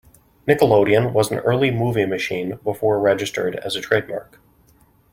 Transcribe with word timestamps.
"Nickelodeon" 0.47 1.13
was 1.13 1.29
an 1.29 1.37
early 1.41 1.69
movie 1.69 2.07
machine 2.07 2.57
before 2.63 2.99
registered 2.99 3.57
as 3.57 3.75
a 3.75 3.81
trademark. 3.81 4.39